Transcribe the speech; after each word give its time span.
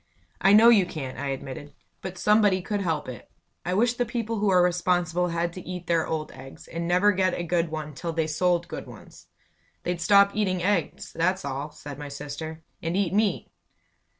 "I 0.41 0.53
know 0.53 0.69
you 0.69 0.87
can't," 0.87 1.19
I 1.19 1.27
admitted. 1.27 1.75
"But 2.01 2.17
somebody 2.17 2.63
could 2.63 2.81
help 2.81 3.07
it. 3.07 3.29
I 3.63 3.75
wish 3.75 3.93
the 3.93 4.03
people 4.03 4.39
who 4.39 4.49
are 4.49 4.63
responsible 4.63 5.27
had 5.27 5.53
to 5.53 5.61
eat 5.61 5.85
their 5.85 6.07
old 6.07 6.31
eggs, 6.31 6.67
and 6.67 6.87
never 6.87 7.11
get 7.11 7.35
a 7.35 7.43
good 7.43 7.69
one 7.69 7.93
till 7.93 8.11
they 8.11 8.25
sold 8.25 8.67
good 8.67 8.87
ones!" 8.87 9.27
"They'd 9.83 10.01
stop 10.01 10.31
eating 10.35 10.63
eggs, 10.63 11.13
that's 11.13 11.45
all," 11.45 11.69
said 11.69 11.99
my 11.99 12.09
sister, 12.09 12.63
"and 12.81 12.97
eat 12.97 13.13
meat." 13.13 13.51